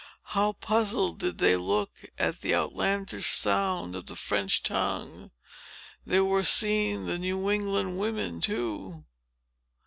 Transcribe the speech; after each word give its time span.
How 0.33 0.53
puzzled 0.53 1.19
did 1.19 1.37
they 1.37 1.55
look, 1.55 2.05
at 2.17 2.41
the 2.41 2.55
outlandish 2.55 3.35
sound 3.37 3.95
of 3.95 4.07
the 4.07 4.15
French 4.15 4.63
tongue! 4.63 5.29
There 6.07 6.25
were 6.25 6.41
seen 6.43 7.05
the 7.05 7.19
New 7.19 7.51
England 7.51 7.99
women, 7.99 8.41
too. 8.41 9.05